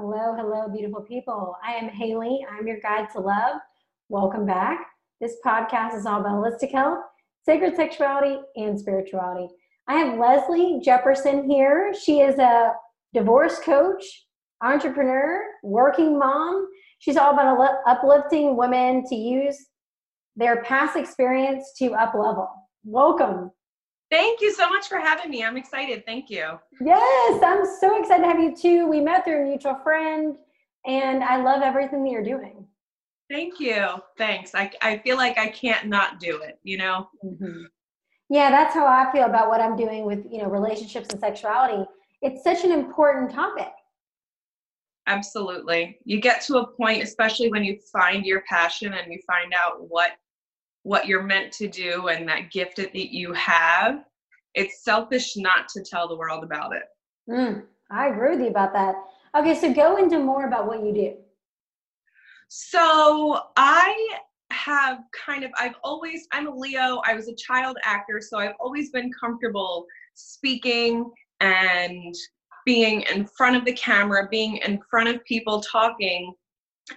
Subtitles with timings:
[0.00, 1.56] Hello, hello, beautiful people.
[1.60, 2.46] I am Haley.
[2.48, 3.56] I'm your guide to love.
[4.08, 4.86] Welcome back.
[5.20, 7.00] This podcast is all about holistic health,
[7.44, 9.52] sacred sexuality, and spirituality.
[9.88, 11.92] I have Leslie Jespersen here.
[12.00, 12.74] She is a
[13.12, 14.04] divorce coach,
[14.62, 16.68] entrepreneur, working mom.
[17.00, 19.58] She's all about uplifting women to use
[20.36, 22.48] their past experience to up level.
[22.84, 23.50] Welcome.
[24.10, 25.44] Thank you so much for having me.
[25.44, 26.04] I'm excited.
[26.06, 26.58] Thank you.
[26.80, 28.88] Yes, I'm so excited to have you too.
[28.88, 30.38] We met through a mutual friend,
[30.86, 32.66] and I love everything that you're doing.
[33.30, 33.86] Thank you.
[34.16, 34.54] Thanks.
[34.54, 37.08] I, I feel like I can't not do it, you know?
[37.22, 37.64] Mm-hmm.
[38.30, 41.86] Yeah, that's how I feel about what I'm doing with, you know, relationships and sexuality.
[42.22, 43.72] It's such an important topic.
[45.06, 45.98] Absolutely.
[46.04, 49.88] You get to a point, especially when you find your passion and you find out
[49.88, 50.12] what
[50.82, 54.04] what you're meant to do and that gift that you have,
[54.54, 56.82] it's selfish not to tell the world about it.
[57.30, 58.96] Mm, I agree with you about that.
[59.36, 61.14] Okay, so go into more about what you do.
[62.48, 64.08] So I
[64.50, 68.54] have kind of, I've always, I'm a Leo, I was a child actor, so I've
[68.58, 72.14] always been comfortable speaking and
[72.64, 76.32] being in front of the camera, being in front of people talking.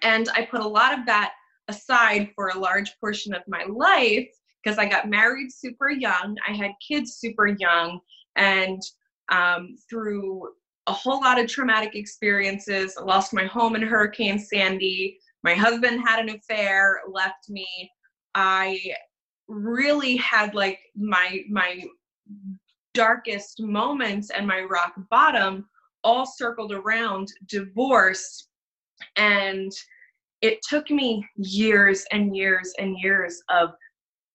[0.04, 1.34] And I put a lot of that
[1.72, 4.30] aside for a large portion of my life
[4.64, 6.36] because I got married super young.
[6.48, 8.00] I had kids super young.
[8.36, 8.82] And
[9.30, 10.50] um, through
[10.88, 15.18] a whole lot of traumatic experiences, I lost my home in Hurricane Sandy.
[15.44, 17.68] My husband had an affair, left me.
[18.36, 18.80] I
[19.48, 21.84] really had like my my
[22.94, 25.66] darkest moments and my rock bottom
[26.04, 28.48] all circled around divorce
[29.16, 29.72] and
[30.42, 33.72] it took me years and years and years of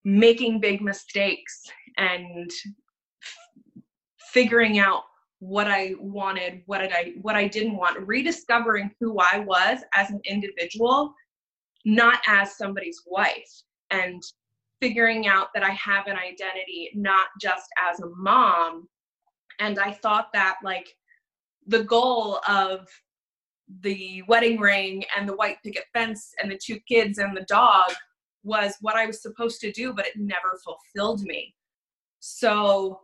[0.05, 1.63] making big mistakes
[1.97, 2.49] and
[3.21, 3.83] f-
[4.31, 5.03] figuring out
[5.39, 10.09] what I wanted, what did I what I didn't want, rediscovering who I was as
[10.09, 11.13] an individual,
[11.85, 13.61] not as somebody's wife,
[13.91, 14.23] and
[14.81, 18.87] figuring out that I have an identity not just as a mom.
[19.59, 20.87] And I thought that like
[21.67, 22.87] the goal of
[23.81, 27.91] the wedding ring and the white picket fence and the two kids and the dog
[28.43, 31.53] was what I was supposed to do, but it never fulfilled me.
[32.19, 33.01] So,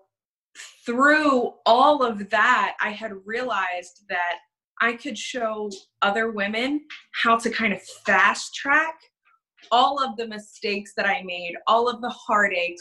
[0.86, 4.38] through all of that, I had realized that
[4.82, 5.70] I could show
[6.02, 6.82] other women
[7.14, 8.96] how to kind of fast track
[9.72, 12.78] all of the mistakes that I made, all of the heartache,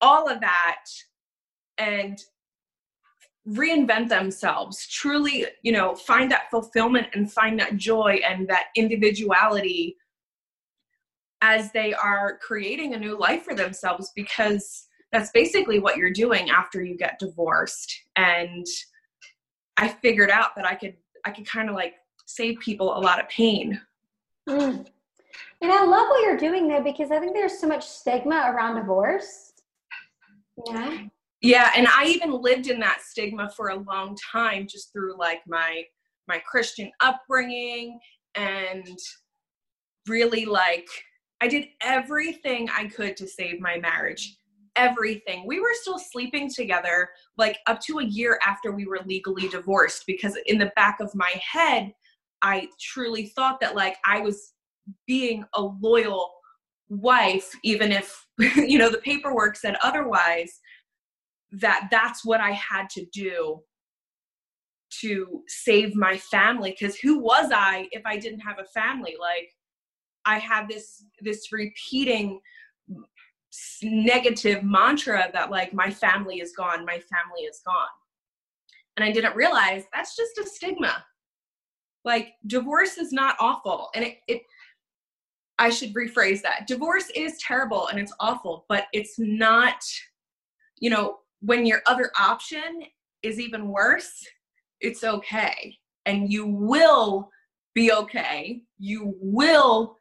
[0.00, 0.84] all of that,
[1.78, 2.18] and
[3.48, 9.96] reinvent themselves truly you know find that fulfillment and find that joy and that individuality
[11.42, 16.50] as they are creating a new life for themselves because that's basically what you're doing
[16.50, 17.92] after you get divorced.
[18.16, 18.66] And
[19.76, 21.94] i figured out that i could i could kind of like
[22.26, 23.80] save people a lot of pain.
[24.48, 24.86] Mm.
[25.62, 28.76] and i love what you're doing though because i think there's so much stigma around
[28.76, 29.52] divorce.
[30.66, 31.06] Yeah
[31.40, 35.40] yeah and i even lived in that stigma for a long time just through like
[35.46, 35.82] my
[36.28, 37.98] my christian upbringing
[38.34, 38.98] and
[40.06, 40.88] really like
[41.40, 44.36] i did everything i could to save my marriage
[44.76, 45.46] everything.
[45.46, 50.04] We were still sleeping together like up to a year after we were legally divorced
[50.06, 51.92] because in the back of my head
[52.42, 54.52] i truly thought that like i was
[55.06, 56.30] being a loyal
[56.88, 60.60] wife even if you know the paperwork said otherwise
[61.52, 63.60] that that's what I had to do
[65.00, 69.16] to save my family because who was I if I didn't have a family?
[69.18, 69.50] Like
[70.24, 72.40] I had this this repeating
[73.82, 77.86] negative mantra that like my family is gone my family is gone.
[78.96, 81.04] And I didn't realize that's just a stigma.
[82.04, 84.42] Like divorce is not awful and it, it
[85.58, 86.66] I should rephrase that.
[86.66, 89.82] Divorce is terrible and it's awful but it's not
[90.80, 92.82] you know when your other option
[93.22, 94.24] is even worse,
[94.80, 95.76] it's okay.
[96.06, 97.30] And you will
[97.74, 98.62] be okay.
[98.78, 99.96] You will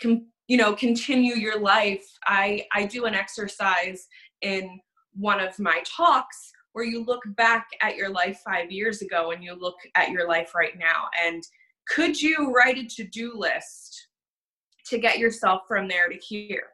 [0.00, 2.06] com- you know continue your life.
[2.26, 4.06] I I do an exercise
[4.42, 4.80] in
[5.12, 9.42] one of my talks where you look back at your life 5 years ago and
[9.42, 11.42] you look at your life right now and
[11.88, 14.08] could you write a to-do list
[14.86, 16.68] to get yourself from there to here?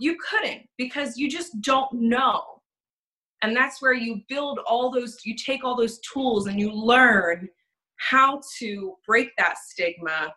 [0.00, 2.55] You couldn't because you just don't know
[3.46, 7.48] and that's where you build all those you take all those tools and you learn
[7.96, 10.32] how to break that stigma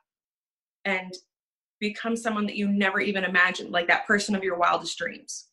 [0.85, 1.11] and
[1.79, 5.47] become someone that you never even imagined like that person of your wildest dreams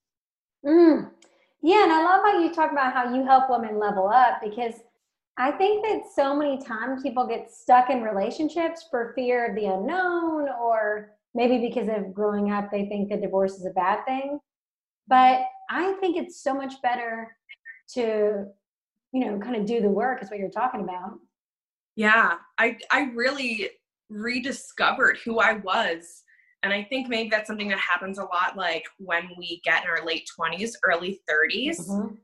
[0.65, 1.09] mm.
[1.63, 4.75] yeah and i love how you talk about how you help women level up because
[5.39, 9.67] I think that so many times people get stuck in relationships for fear of the
[9.67, 14.41] unknown, or maybe because of growing up, they think that divorce is a bad thing.
[15.09, 17.37] But I think it's so much better
[17.95, 18.47] to,
[19.13, 21.19] you know, kind of do the work, is what you're talking about.
[21.95, 23.71] Yeah, I I really
[24.09, 26.23] rediscovered who I was.
[26.63, 29.91] And I think maybe that's something that happens a lot like when we get in
[29.91, 31.81] our late 20s, early 30s.
[31.81, 32.15] Mm-hmm.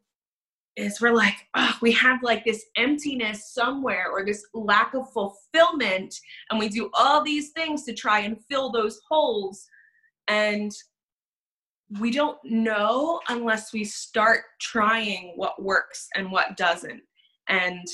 [0.74, 6.14] Is we're like, oh, we have like this emptiness somewhere or this lack of fulfillment,
[6.50, 9.66] and we do all these things to try and fill those holes.
[10.28, 10.72] And
[12.00, 17.02] we don't know unless we start trying what works and what doesn't.
[17.48, 17.86] And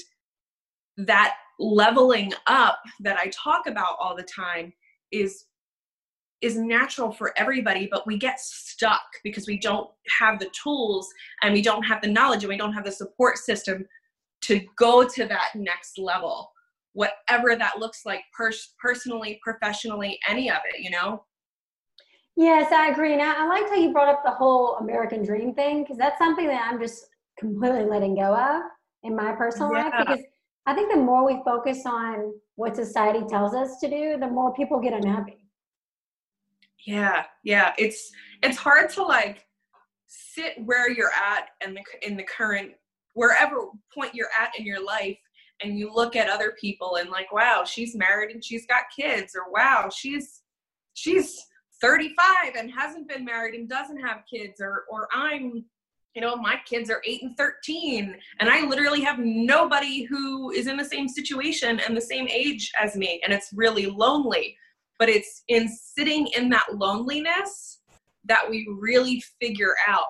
[0.99, 4.73] that leveling up that I talk about all the time
[5.11, 5.45] is
[6.41, 9.91] is natural for everybody but we get stuck because we don't
[10.21, 11.09] have the tools
[11.43, 13.85] and we don't have the knowledge and we don't have the support system
[14.43, 16.53] to go to that next level
[16.93, 21.25] whatever that looks like pers- personally professionally any of it you know
[22.39, 25.53] yes i agree and I, I liked how you brought up the whole american dream
[25.53, 27.07] thing because that's something that i'm just
[27.39, 28.63] completely letting go of
[29.03, 29.85] in my personal yeah.
[29.85, 30.25] life because
[30.69, 34.53] I think the more we focus on what society tells us to do, the more
[34.53, 35.39] people get unhappy.
[36.87, 37.73] Yeah, yeah.
[37.79, 38.13] It's
[38.43, 39.47] it's hard to like
[40.09, 42.73] sit where you're at and the in the current
[43.15, 45.17] wherever point you're at in your life
[45.63, 49.35] and you look at other people and like wow she's married and she's got kids
[49.35, 50.43] or wow she's
[50.95, 51.45] she's
[51.81, 55.65] 35 and hasn't been married and doesn't have kids or or I'm
[56.15, 60.67] you know, my kids are eight and 13, and I literally have nobody who is
[60.67, 64.57] in the same situation and the same age as me, and it's really lonely.
[64.99, 67.83] But it's in sitting in that loneliness
[68.25, 70.07] that we really figure out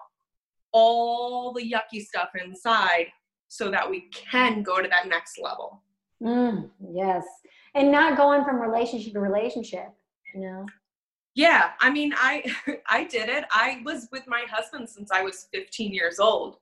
[0.73, 3.09] all the yucky stuff inside
[3.49, 5.83] so that we can go to that next level.
[6.23, 7.25] Mm, yes.
[7.75, 9.89] And not going from relationship to relationship,
[10.35, 10.67] you know?
[11.35, 12.43] Yeah i mean i
[12.91, 13.45] i did it.
[13.51, 16.57] I was with my husband since i was 15 years old.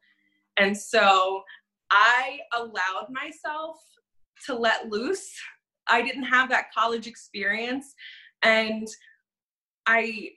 [0.56, 1.42] And so
[1.90, 3.76] i allowed myself
[4.46, 5.32] to let loose.
[5.88, 7.94] I didn't have that college experience.
[8.42, 8.86] And
[9.86, 10.30] i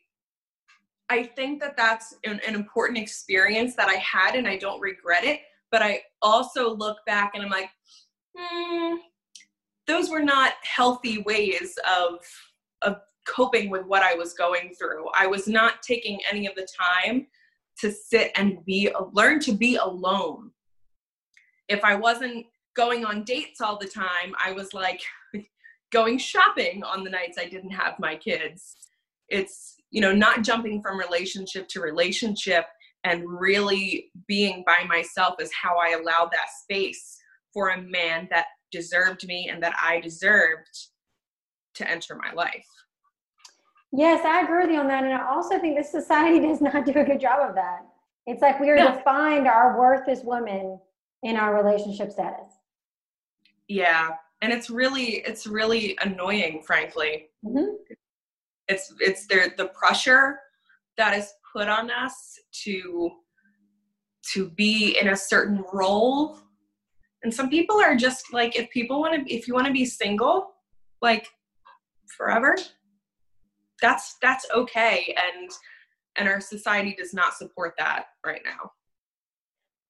[1.09, 5.23] i think that that's an, an important experience that i had and i don't regret
[5.23, 5.41] it.
[5.71, 7.69] But i also look back and i'm like
[8.37, 8.95] hmm,
[9.87, 12.19] those were not healthy ways of
[12.81, 12.97] of
[13.27, 15.05] coping with what I was going through.
[15.17, 17.27] I was not taking any of the time
[17.79, 20.51] to sit and be learn to be alone.
[21.67, 22.45] If I wasn't
[22.75, 25.01] going on dates all the time, I was like
[25.91, 28.75] going shopping on the nights I didn't have my kids.
[29.29, 32.65] It's, you know, not jumping from relationship to relationship
[33.03, 37.17] and really being by myself is how I allowed that space
[37.53, 40.69] for a man that deserved me and that I deserved
[41.75, 42.65] to enter my life.
[43.91, 45.03] Yes, I agree with you on that.
[45.03, 47.85] And I also think this society does not do a good job of that.
[48.27, 48.95] It's like we are yeah.
[48.95, 50.79] defined our worth as women
[51.23, 52.53] in our relationship status.
[53.67, 54.11] Yeah.
[54.41, 57.29] And it's really, it's really annoying, frankly.
[57.43, 57.75] Mm-hmm.
[58.67, 60.39] It's, it's there, the pressure
[60.97, 63.09] that is put on us to,
[64.33, 66.37] to be in a certain role.
[67.23, 69.85] And some people are just like, if people want to, if you want to be
[69.85, 70.53] single,
[71.01, 71.27] like
[72.15, 72.55] forever,
[73.81, 75.15] that's that's okay.
[75.17, 75.49] And
[76.15, 78.71] and our society does not support that right now.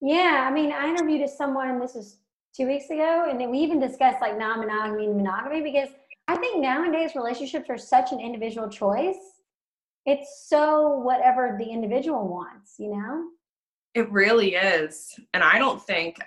[0.01, 2.17] Yeah i mean i interviewed someone this was
[2.55, 5.89] two weeks ago and we even discussed like non-monogamy and monogamy because
[6.27, 9.17] i think nowadays relationships are such an individual choice.
[10.05, 13.25] It's so whatever the individual wants you know?
[13.93, 15.19] It really is.
[15.33, 16.17] And i don't think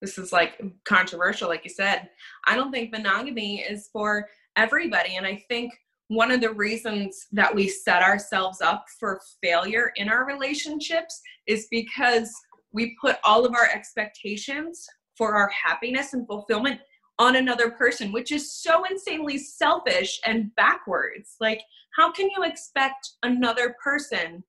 [0.00, 2.08] this is like controversial like you said
[2.46, 5.16] i don't think monogamy is for everybody.
[5.16, 5.72] And i think
[6.10, 11.68] one of the reasons that we set ourselves up for failure in our relationships is
[11.70, 12.34] because
[12.72, 14.84] we put all of our expectations
[15.16, 16.80] for our happiness and fulfillment
[17.20, 21.36] on another person, which is so insanely selfish and backwards.
[21.40, 21.60] Like,
[21.94, 24.42] how can you expect another person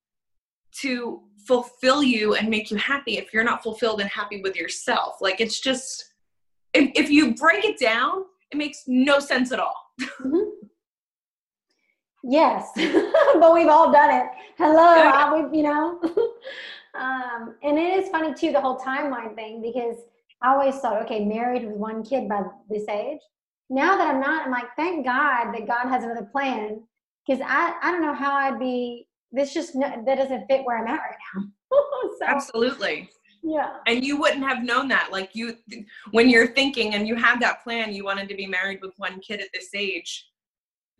[0.79, 5.17] to fulfill you and make you happy if you're not fulfilled and happy with yourself?
[5.21, 6.05] Like, it's just,
[6.73, 9.75] if, if you break it down, it makes no sense at all.
[10.01, 10.60] Mm-hmm.
[12.23, 14.27] Yes, but we've all done it.
[14.57, 15.99] Hello, we, you know.
[16.95, 19.97] um, and it is funny too the whole timeline thing because
[20.41, 23.19] I always thought, okay, married with one kid by this age.
[23.69, 26.81] Now that I'm not, I'm like, thank God that God has another plan
[27.25, 29.07] because I I don't know how I'd be.
[29.31, 31.43] This just that doesn't fit where I'm at right now.
[32.19, 33.09] so, Absolutely.
[33.43, 33.77] Yeah.
[33.87, 35.11] And you wouldn't have known that.
[35.11, 35.55] Like you,
[36.11, 39.19] when you're thinking and you have that plan, you wanted to be married with one
[39.19, 40.27] kid at this age,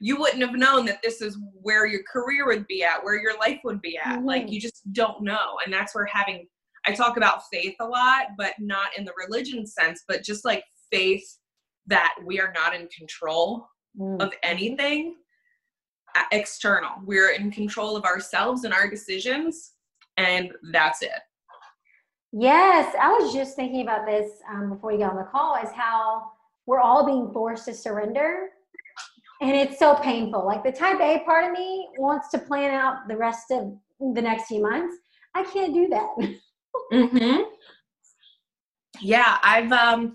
[0.04, 3.38] you wouldn't have known that this is where your career would be at, where your
[3.38, 4.18] life would be at.
[4.18, 4.26] Mm-hmm.
[4.26, 5.60] Like you just don't know.
[5.64, 6.48] And that's where having,
[6.88, 10.64] I talk about faith a lot, but not in the religion sense, but just like
[10.92, 11.24] faith
[11.86, 14.20] that we are not in control mm.
[14.20, 15.18] of anything
[16.32, 16.94] external.
[17.06, 19.74] We're in control of ourselves and our decisions,
[20.18, 21.12] and that's it.
[22.34, 25.70] Yes, I was just thinking about this um, before we got on the call is
[25.76, 26.32] how
[26.66, 28.50] we're all being forced to surrender.
[29.42, 30.46] And it's so painful.
[30.46, 33.76] Like the type A part of me wants to plan out the rest of
[34.14, 34.96] the next few months.
[35.34, 36.38] I can't do that.
[36.94, 37.42] mm-hmm.
[39.02, 40.14] Yeah, I've um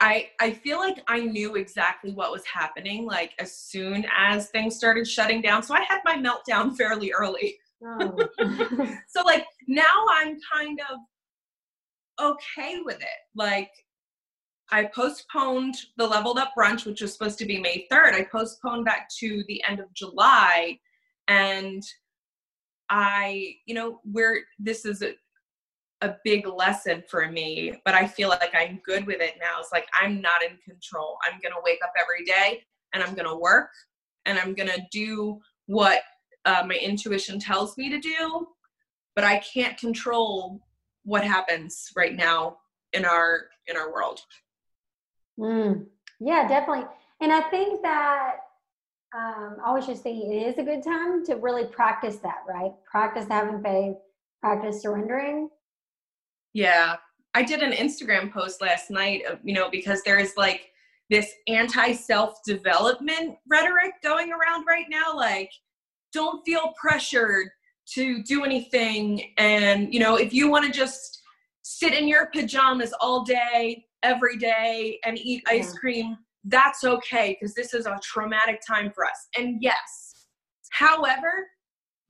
[0.00, 4.76] I I feel like I knew exactly what was happening like as soon as things
[4.76, 5.62] started shutting down.
[5.62, 7.56] So I had my meltdown fairly early.
[7.82, 8.16] Oh.
[9.08, 10.98] so like now I'm kind of
[12.20, 13.18] okay with it.
[13.34, 13.70] Like
[14.70, 18.14] I postponed the leveled up brunch, which was supposed to be May 3rd.
[18.14, 20.78] I postponed that to the end of July.
[21.26, 21.82] And
[22.90, 25.14] I, you know, where this is a,
[26.02, 29.60] a big lesson for me, but I feel like I'm good with it now.
[29.60, 31.16] It's like I'm not in control.
[31.26, 33.70] I'm going to wake up every day and I'm going to work
[34.26, 36.02] and I'm going to do what
[36.44, 38.46] uh, my intuition tells me to do,
[39.14, 40.60] but I can't control
[41.04, 42.58] what happens right now
[42.92, 44.20] in our in our world.
[45.38, 45.86] Mm,
[46.20, 46.86] yeah, definitely.
[47.20, 48.36] And I think that
[49.16, 52.72] um, I was just thinking it is a good time to really practice that, right?
[52.90, 53.96] Practice having faith,
[54.40, 55.48] practice surrendering
[56.54, 56.96] yeah.
[57.34, 60.70] I did an Instagram post last night, you know, because there's like
[61.10, 65.14] this anti self development rhetoric going around right now.
[65.14, 65.50] Like,
[66.12, 67.48] don't feel pressured
[67.94, 69.32] to do anything.
[69.38, 71.22] And, you know, if you want to just
[71.62, 75.58] sit in your pajamas all day, every day, and eat yeah.
[75.58, 79.28] ice cream, that's okay because this is a traumatic time for us.
[79.36, 80.26] And yes,
[80.70, 81.48] however,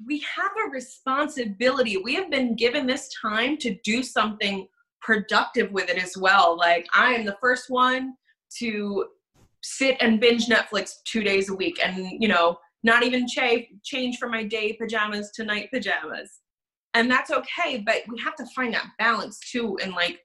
[0.05, 1.97] we have a responsibility.
[1.97, 4.69] We have been given this time to do something
[5.01, 6.57] productive with it as well.
[6.57, 8.15] Like, I am the first one
[8.59, 9.07] to
[9.63, 14.19] sit and binge Netflix two days a week and, you know, not even ch- change
[14.19, 16.41] from my day pajamas to night pajamas.
[16.95, 19.79] And that's okay, but we have to find that balance too.
[19.83, 20.21] And like,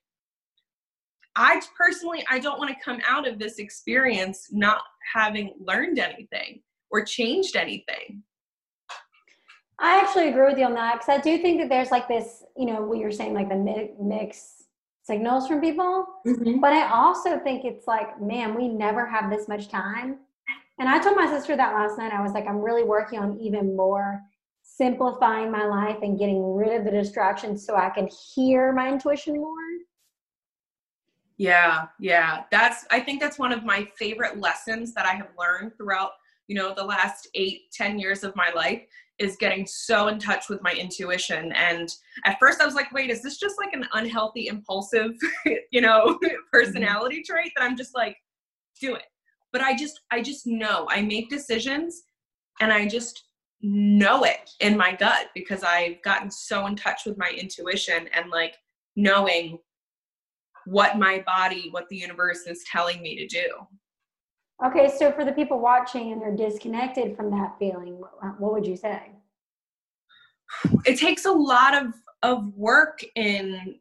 [1.36, 4.82] I personally, I don't want to come out of this experience not
[5.14, 6.62] having learned anything
[6.92, 8.24] or changed anything.
[9.80, 12.44] I actually agree with you on that because I do think that there's like this,
[12.56, 14.64] you know, what you're saying, like the mix
[15.02, 16.06] signals from people.
[16.26, 16.60] Mm-hmm.
[16.60, 20.20] But I also think it's like, man, we never have this much time.
[20.80, 22.14] And I told my sister that last night.
[22.14, 24.22] I was like, I'm really working on even more
[24.62, 29.36] simplifying my life and getting rid of the distractions so I can hear my intuition
[29.36, 29.63] more.
[31.38, 32.44] Yeah, yeah.
[32.52, 36.12] That's I think that's one of my favorite lessons that I have learned throughout,
[36.48, 38.84] you know, the last eight, ten years of my life
[39.20, 41.52] is getting so in touch with my intuition.
[41.54, 41.94] And
[42.26, 45.14] at first I was like, wait, is this just like an unhealthy, impulsive,
[45.72, 46.20] you know,
[46.52, 47.34] personality mm-hmm.
[47.34, 48.18] trait that I'm just like,
[48.82, 49.06] do it.
[49.52, 52.04] But I just, I just know I make decisions
[52.60, 53.26] and I just
[53.62, 58.30] know it in my gut because I've gotten so in touch with my intuition and
[58.30, 58.56] like
[58.96, 59.60] knowing
[60.66, 63.48] what my body, what the universe is telling me to do.
[64.66, 68.02] Okay, so for the people watching and they're disconnected from that feeling,
[68.38, 69.12] what would you say?
[70.86, 73.76] It takes a lot of of work in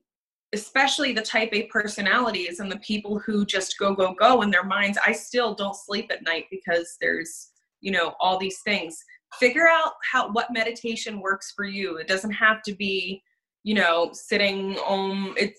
[0.53, 4.65] especially the type A personalities and the people who just go go go in their
[4.65, 4.99] minds.
[5.05, 9.03] I still don't sleep at night because there's, you know, all these things.
[9.39, 11.97] Figure out how what meditation works for you.
[11.97, 13.23] It doesn't have to be,
[13.62, 15.55] you know, sitting on it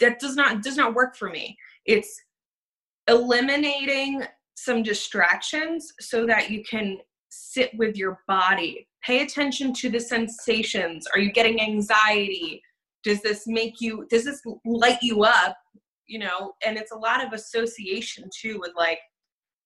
[0.00, 1.56] that does not does not work for me.
[1.84, 2.20] It's
[3.08, 4.22] eliminating
[4.54, 6.98] some distractions so that you can
[7.30, 8.86] sit with your body.
[9.04, 11.06] Pay attention to the sensations.
[11.14, 12.62] Are you getting anxiety?
[13.04, 15.56] Does this make you, does this light you up?
[16.06, 18.98] You know, and it's a lot of association too with like,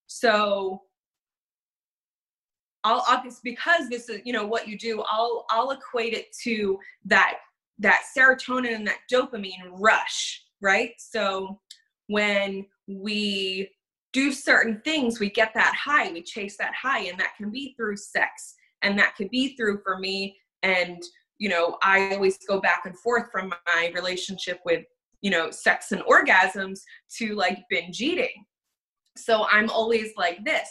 [0.06, 0.82] so
[2.84, 6.78] I'll, I'll because this is you know what you do I'll I'll equate it to
[7.04, 7.34] that
[7.82, 11.60] that serotonin and that dopamine rush right so
[12.08, 13.70] when we
[14.12, 17.74] do certain things, we get that high, we chase that high, and that can be
[17.76, 20.36] through sex, and that could be through for me.
[20.62, 21.02] And
[21.38, 24.84] you know, I always go back and forth from my relationship with
[25.22, 26.80] you know sex and orgasms
[27.18, 28.44] to like binge eating.
[29.16, 30.68] So I'm always like this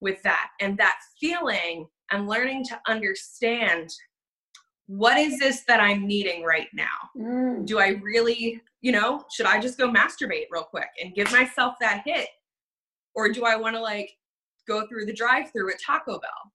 [0.00, 3.88] with that, and that feeling and learning to understand
[4.86, 6.84] what is this that I'm needing right now?
[7.16, 7.66] Mm.
[7.66, 11.74] Do I really, you know, should I just go masturbate real quick and give myself
[11.80, 12.28] that hit?
[13.14, 14.10] Or do I want to like
[14.68, 16.52] go through the drive through at Taco Bell?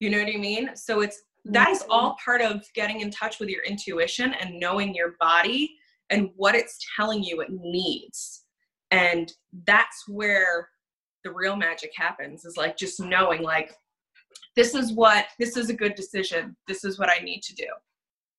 [0.00, 0.70] You know what I mean?
[0.74, 4.94] So it's that is all part of getting in touch with your intuition and knowing
[4.94, 5.76] your body
[6.10, 8.44] and what it's telling you it needs.
[8.90, 9.32] And
[9.66, 10.68] that's where
[11.24, 13.74] the real magic happens is like just knowing like
[14.54, 16.56] this is what this is a good decision.
[16.66, 17.66] This is what I need to do.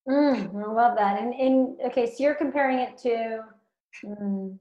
[0.08, 1.20] Mm, I love that.
[1.20, 3.40] And, and okay, so you're comparing it to
[4.04, 4.58] mm,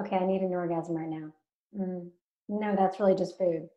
[0.00, 1.32] okay, I need an orgasm right now.
[1.78, 2.08] Mm,
[2.48, 3.68] no, that's really just food.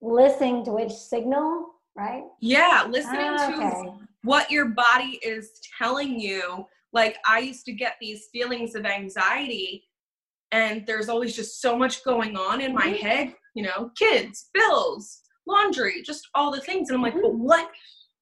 [0.00, 2.24] Listening to which signal right?
[2.40, 3.92] Yeah, listening Ah, to
[4.22, 6.66] what your body is telling you.
[6.92, 9.84] Like I used to get these feelings of anxiety
[10.52, 12.98] and there's always just so much going on in my Mhm.
[12.98, 17.22] head, you know, kids, bills, laundry, just all the things and I'm like, Mhm.
[17.22, 17.70] "But what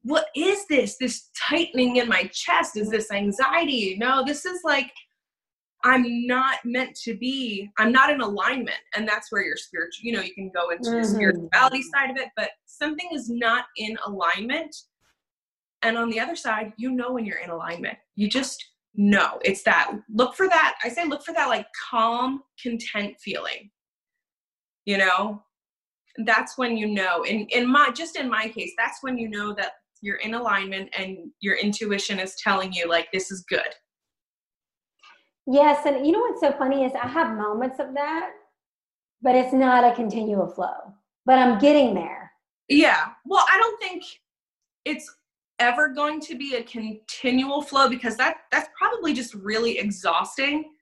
[0.03, 0.97] what is this?
[0.97, 3.97] This tightening in my chest is this anxiety?
[3.99, 4.91] No, this is like
[5.83, 7.71] I'm not meant to be.
[7.79, 10.05] I'm not in alignment, and that's where your spiritual.
[10.05, 11.15] You know, you can go into the Mhm.
[11.15, 14.75] spirituality side of it, but something is not in alignment.
[15.83, 17.99] And on the other side, you know when you're in alignment.
[18.15, 18.63] You just
[18.95, 19.39] know.
[19.43, 20.79] It's that look for that.
[20.85, 23.71] I say look for that like calm, content feeling.
[24.85, 25.43] You know,
[26.25, 27.23] that's when you know.
[27.23, 30.91] In in my just in my case, that's when you know that you're in alignment
[30.97, 33.75] and your intuition is telling you like this is good.
[35.47, 38.31] Yes, and you know what's so funny is I have moments of that,
[39.23, 40.95] but it's not a continual flow.
[41.27, 42.31] But I'm getting there.
[42.69, 43.09] Yeah.
[43.27, 44.05] Well, I don't think
[44.85, 45.13] it's
[45.59, 50.73] ever going to be a continual flow because that that's probably just really exhausting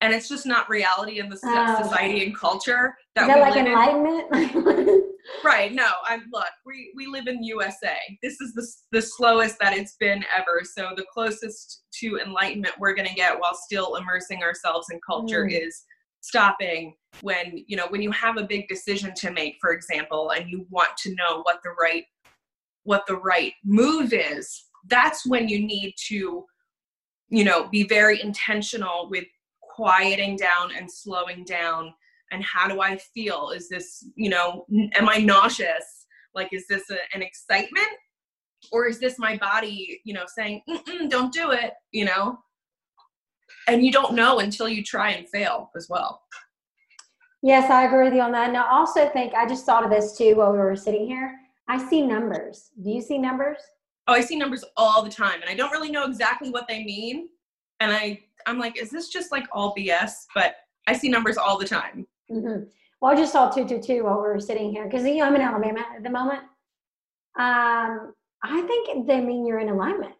[0.00, 1.82] and it's just not reality in the Oh.
[1.82, 3.72] society and culture that, that we like live in.
[3.72, 5.02] enlightenment?
[5.44, 5.72] Right.
[5.72, 7.96] No, I'm look, we we live in USA.
[8.22, 10.62] This is the the slowest that it's been ever.
[10.64, 15.44] So the closest to enlightenment we're going to get while still immersing ourselves in culture
[15.44, 15.66] Mm.
[15.66, 15.82] is
[16.20, 20.48] stopping when, you know, when you have a big decision to make, for example, and
[20.48, 22.04] you want to know what the right
[22.84, 24.66] what the right move is.
[24.88, 26.46] That's when you need to
[27.28, 29.24] you know, be very intentional with
[29.76, 31.92] quieting down and slowing down
[32.32, 36.90] and how do i feel is this you know am i nauseous like is this
[36.90, 37.86] a, an excitement
[38.72, 42.38] or is this my body you know saying Mm-mm, don't do it you know
[43.68, 46.22] and you don't know until you try and fail as well
[47.42, 48.48] yes, I agree with you on that.
[48.48, 51.32] And I also think I just thought of this too while we were sitting here.
[51.68, 52.70] I see numbers.
[52.82, 53.58] Do you see numbers?
[54.08, 56.84] oh i see numbers all the time and i don't really know exactly what they
[56.84, 57.28] mean
[57.80, 60.56] and i i'm like is this just like all bs but
[60.86, 62.64] i see numbers all the time hmm
[63.00, 65.42] Well, I just saw 222 while we were sitting here because you know, I'm in
[65.42, 66.40] Alabama at the moment.
[67.38, 70.14] Um, I think they mean you're in alignment.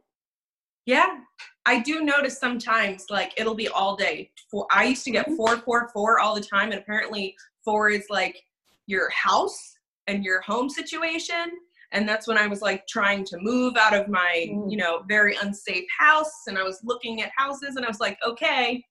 [0.84, 1.18] Yeah,
[1.64, 4.30] I do notice sometimes like it'll be all day.
[4.50, 7.34] For I used to get four, four, four all the time, and apparently
[7.64, 8.40] four is like
[8.86, 11.50] your house and your home situation.
[11.92, 14.70] And that's when I was like trying to move out of my, Mm.
[14.70, 16.46] you know, very unsafe house.
[16.46, 18.82] And I was looking at houses and I was like, okay,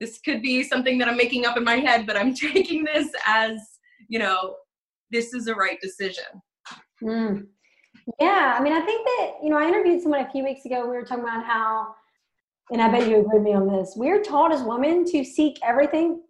[0.00, 3.08] this could be something that I'm making up in my head, but I'm taking this
[3.26, 3.58] as,
[4.08, 4.56] you know,
[5.10, 6.24] this is a right decision.
[7.02, 7.46] Mm.
[8.20, 10.82] Yeah, I mean, I think that you know, I interviewed someone a few weeks ago.
[10.82, 11.94] We were talking about how,
[12.70, 13.94] and I bet you agree with me on this.
[13.96, 16.22] We're taught as women to seek everything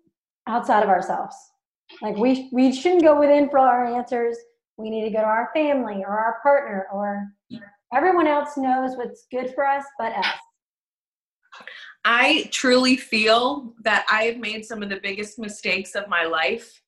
[0.49, 1.37] outside of ourselves.
[2.03, 4.37] Like we we shouldn't go within for our answers.
[4.79, 7.29] We need to go to our family or our partner or
[7.93, 10.27] everyone else knows what's good for us but us.
[12.05, 16.81] I truly feel that I have made some of the biggest mistakes of my life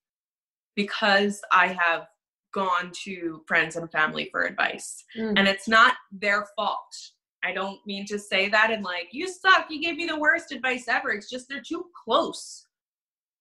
[0.76, 2.06] because I have
[2.54, 5.04] gone to friends and family for advice.
[5.18, 5.34] Mm.
[5.36, 6.94] And it's not their fault.
[7.42, 10.52] I don't mean to say that and like, you suck, you gave me the worst
[10.52, 11.10] advice ever.
[11.10, 12.66] It's just they're too close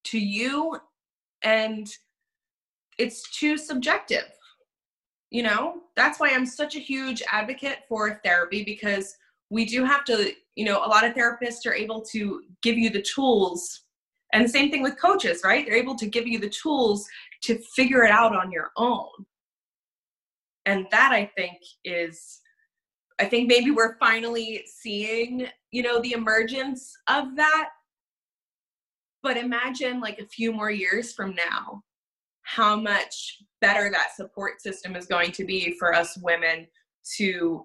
[0.05, 0.77] to you
[1.43, 1.88] and
[2.97, 4.25] it's too subjective.
[5.32, 9.15] You know, that's why I'm such a huge advocate for therapy because
[9.50, 12.89] we do have to, you know, a lot of therapists are able to give you
[12.89, 13.82] the tools.
[14.34, 15.65] And the same thing with coaches, right?
[15.65, 17.08] They're able to give you the tools
[17.44, 19.08] to figure it out on your own.
[20.65, 22.42] And that I think is
[23.20, 27.70] I think maybe we're finally seeing, you know, the emergence of that.
[29.22, 31.84] But imagine like a few more years from now,
[32.55, 36.65] how much better that support system is going to be for us women
[37.17, 37.63] to,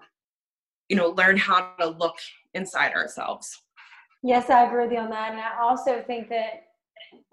[0.88, 2.16] you know, learn how to look
[2.52, 3.62] inside ourselves.
[4.22, 5.32] Yes, I agree with you on that.
[5.32, 6.64] And I also think that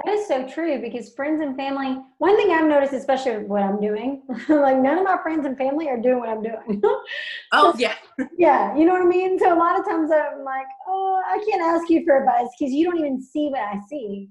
[0.06, 3.64] That is so true because friends and family, one thing I've noticed, especially with what
[3.64, 6.82] I'm doing, like none of my friends and family are doing what I'm doing.
[7.52, 7.96] oh, yeah.
[8.38, 9.38] yeah, you know what I mean?
[9.40, 12.72] So a lot of times I'm like, oh, I can't ask you for advice because
[12.72, 14.30] you don't even see what I see.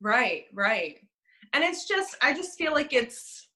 [0.00, 0.98] Right, right.
[1.54, 3.48] And it's just, I just feel like it's,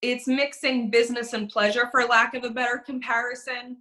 [0.00, 3.76] it's mixing business and pleasure for lack of a better comparison.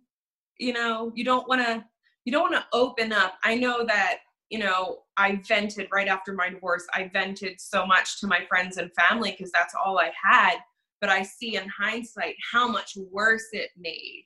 [0.60, 1.86] You know, you don't want to,
[2.26, 3.36] you don't want to open up.
[3.44, 4.18] I know that
[4.54, 6.86] you know, I vented right after my divorce.
[6.94, 10.58] I vented so much to my friends and family because that's all I had.
[11.02, 14.26] But I see in hindsight how much worse it made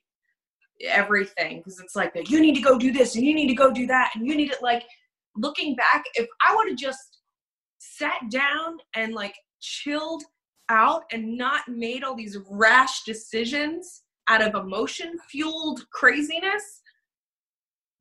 [0.86, 3.72] everything because it's like you need to go do this and you need to go
[3.72, 4.84] do that and you need it like
[5.34, 7.07] looking back if i would have just
[7.78, 10.24] sat down and like chilled
[10.68, 16.82] out and not made all these rash decisions out of emotion fueled craziness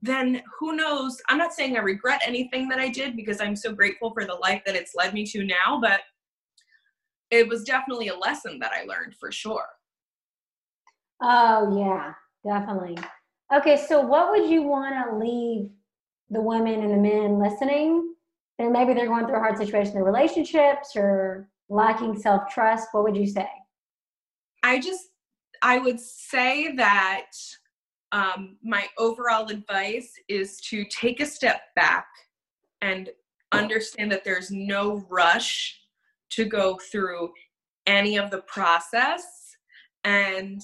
[0.01, 1.19] then who knows?
[1.27, 4.35] I'm not saying I regret anything that I did because I'm so grateful for the
[4.35, 6.01] life that it's led me to now, but
[7.31, 9.65] it was definitely a lesson that I learned for sure.
[11.21, 12.13] Oh, yeah,
[12.45, 12.97] definitely.
[13.53, 15.69] Okay, so what would you want to leave
[16.29, 18.13] the women and the men listening?
[18.59, 22.87] And maybe they're going through a hard situation in their relationships or lacking self trust.
[22.91, 23.47] What would you say?
[24.63, 25.09] I just,
[25.61, 27.31] I would say that
[28.11, 32.07] um, my overall advice is to take a step back
[32.81, 33.09] and
[33.51, 35.79] understand that there's no rush
[36.31, 37.31] to go through
[37.85, 39.23] any of the process
[40.03, 40.61] and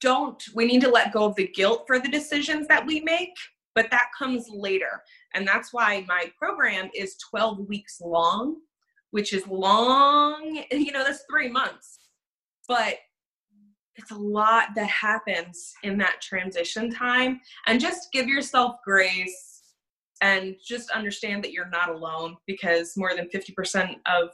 [0.00, 3.34] don't we need to let go of the guilt for the decisions that we make
[3.78, 5.02] but that comes later.
[5.34, 8.56] And that's why my program is 12 weeks long
[9.10, 11.98] which is long you know that's three months.
[12.66, 12.96] But
[13.96, 17.40] it's a lot that happens in that transition time.
[17.66, 19.62] And just give yourself grace
[20.20, 24.28] and just understand that you're not alone because more than 50% of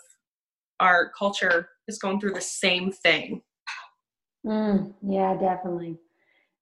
[0.80, 3.42] our culture is going through the same thing.
[4.46, 5.98] Mm, yeah definitely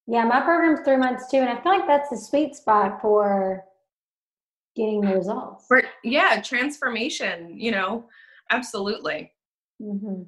[0.07, 3.62] yeah my program's three months too and i feel like that's the sweet spot for
[4.75, 8.05] getting the results for, yeah transformation you know
[8.51, 9.33] absolutely
[9.81, 10.23] mm-hmm.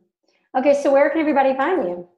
[0.59, 2.09] okay so where can everybody find you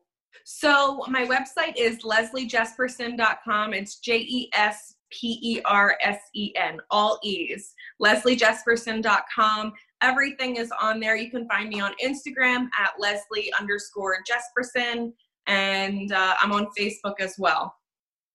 [0.45, 3.75] so my website is lesliejespersen.com.
[3.75, 7.75] It's J E S P E R S E N, all E's.
[8.03, 9.73] lesliejespersen.com.
[10.03, 11.17] Everything is on there.
[11.17, 15.13] You can find me on Instagram at Leslie underscore Jespersen,
[15.47, 17.75] and uh, I'm on Facebook as well.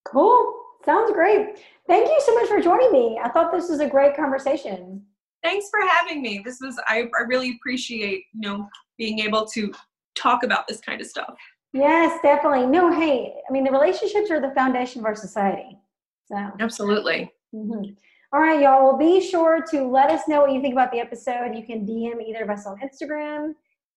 [0.06, 0.54] Cool.
[0.86, 1.60] Sounds great.
[1.88, 3.20] Thank you so much for joining me.
[3.24, 5.04] I thought this was a great conversation.
[5.44, 6.42] Thanks for having me.
[6.44, 9.74] This was I, I really appreciate you know being able to
[10.16, 11.36] talk about this kind of stuff.
[11.74, 12.68] Yes, definitely.
[12.68, 15.78] No, hey, I mean, the relationships are the foundation of our society.
[16.26, 17.32] So, absolutely.
[17.56, 17.94] Mm-hmm.
[18.34, 18.86] All right, y'all.
[18.86, 21.54] Well, be sure to let us know what you think about the episode.
[21.56, 23.54] You can DM either of us on Instagram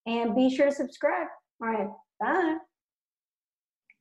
[0.06, 1.28] and be sure to subscribe.
[1.62, 1.88] All right,
[2.20, 2.56] bye.